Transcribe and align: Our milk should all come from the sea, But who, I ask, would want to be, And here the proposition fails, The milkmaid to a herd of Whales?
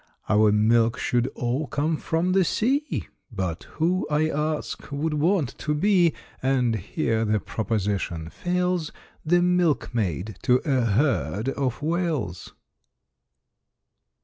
Our 0.27 0.51
milk 0.51 0.97
should 0.97 1.27
all 1.35 1.67
come 1.67 1.95
from 1.95 2.31
the 2.31 2.43
sea, 2.43 3.07
But 3.31 3.65
who, 3.75 4.07
I 4.09 4.29
ask, 4.31 4.91
would 4.91 5.13
want 5.13 5.55
to 5.59 5.75
be, 5.75 6.13
And 6.41 6.75
here 6.77 7.23
the 7.23 7.39
proposition 7.39 8.31
fails, 8.31 8.91
The 9.23 9.43
milkmaid 9.43 10.37
to 10.41 10.59
a 10.65 10.81
herd 10.85 11.49
of 11.49 11.83
Whales? 11.83 12.51